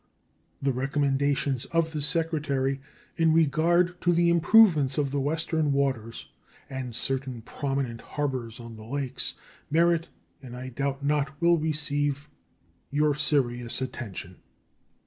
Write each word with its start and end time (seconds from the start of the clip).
The 0.63 0.71
recommendations 0.71 1.65
of 1.65 1.91
the 1.91 2.01
Secretary 2.01 2.81
in 3.17 3.33
regard 3.33 4.01
to 4.01 4.11
the 4.13 4.31
improvements 4.31 4.97
of 4.97 5.11
the 5.11 5.19
Western 5.21 5.71
waters 5.73 6.27
and 6.71 6.95
certain 6.95 7.43
prominent 7.43 8.01
harbors 8.01 8.59
on 8.59 8.77
the 8.77 8.83
Lakes 8.83 9.35
merit, 9.69 10.07
and 10.41 10.57
I 10.57 10.69
doubt 10.69 11.05
not 11.05 11.39
will 11.39 11.59
receive, 11.59 12.31
your 12.89 13.13
serious 13.13 13.79
attention. 13.79 14.37